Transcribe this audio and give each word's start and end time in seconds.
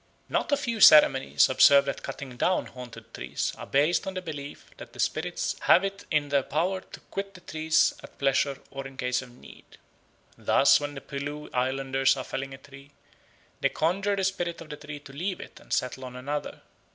Not 0.29 0.51
a 0.51 0.57
few 0.57 0.81
ceremonies 0.81 1.47
observed 1.47 1.87
at 1.87 2.01
cutting 2.01 2.35
down 2.35 2.65
haunted 2.65 3.13
trees 3.13 3.53
are 3.55 3.67
based 3.67 4.07
on 4.07 4.15
the 4.15 4.21
belief 4.23 4.71
that 4.77 4.93
the 4.93 4.99
spirits 4.99 5.55
have 5.59 5.83
it 5.83 6.05
in 6.09 6.29
their 6.29 6.41
power 6.41 6.81
to 6.81 6.99
quit 7.11 7.35
the 7.35 7.41
trees 7.41 7.93
at 8.01 8.17
pleasure 8.17 8.57
or 8.71 8.87
in 8.87 8.97
case 8.97 9.21
of 9.21 9.29
need. 9.31 9.77
Thus 10.35 10.79
when 10.79 10.95
the 10.95 11.01
Pelew 11.01 11.51
Islanders 11.53 12.17
are 12.17 12.23
felling 12.23 12.55
a 12.55 12.57
tree, 12.57 12.89
they 13.59 13.69
conjure 13.69 14.15
the 14.15 14.23
spirit 14.23 14.59
of 14.59 14.69
the 14.71 14.77
tree 14.77 14.97
to 15.01 15.13
leave 15.13 15.39
it 15.39 15.59
and 15.59 15.71
settle 15.71 16.05
on 16.05 16.15
another. 16.15 16.61